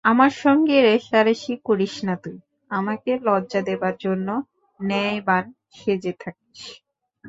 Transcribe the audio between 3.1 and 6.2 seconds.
লজ্জা দেবার জন্য ন্যায়বান সেজে